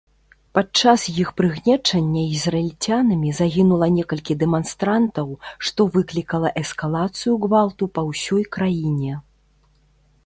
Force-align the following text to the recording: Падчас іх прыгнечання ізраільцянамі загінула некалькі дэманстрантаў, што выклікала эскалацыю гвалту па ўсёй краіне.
Падчас 0.57 1.01
іх 1.23 1.29
прыгнечання 1.41 2.23
ізраільцянамі 2.37 3.29
загінула 3.41 3.89
некалькі 3.99 4.37
дэманстрантаў, 4.45 5.27
што 5.69 5.81
выклікала 5.99 6.49
эскалацыю 6.65 7.33
гвалту 7.47 7.83
па 7.99 8.09
ўсёй 8.13 8.43
краіне. 8.59 9.13